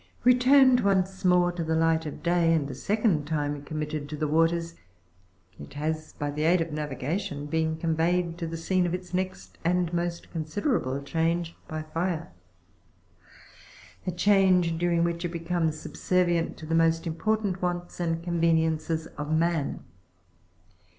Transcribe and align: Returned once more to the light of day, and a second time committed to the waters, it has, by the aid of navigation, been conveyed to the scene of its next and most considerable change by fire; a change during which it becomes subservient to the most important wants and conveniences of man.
Returned 0.23 0.79
once 0.79 1.23
more 1.23 1.51
to 1.51 1.63
the 1.63 1.75
light 1.75 2.07
of 2.07 2.23
day, 2.23 2.53
and 2.55 2.67
a 2.67 2.73
second 2.73 3.25
time 3.27 3.61
committed 3.61 4.09
to 4.09 4.17
the 4.17 4.27
waters, 4.27 4.73
it 5.59 5.75
has, 5.75 6.13
by 6.13 6.31
the 6.31 6.41
aid 6.41 6.59
of 6.59 6.71
navigation, 6.71 7.45
been 7.45 7.77
conveyed 7.77 8.35
to 8.39 8.47
the 8.47 8.57
scene 8.57 8.87
of 8.87 8.95
its 8.95 9.13
next 9.13 9.59
and 9.63 9.93
most 9.93 10.31
considerable 10.31 10.99
change 11.03 11.55
by 11.67 11.83
fire; 11.83 12.31
a 14.07 14.11
change 14.11 14.79
during 14.79 15.03
which 15.03 15.23
it 15.23 15.29
becomes 15.29 15.77
subservient 15.79 16.57
to 16.57 16.65
the 16.65 16.73
most 16.73 17.05
important 17.05 17.61
wants 17.61 17.99
and 17.99 18.23
conveniences 18.23 19.05
of 19.19 19.31
man. 19.31 19.83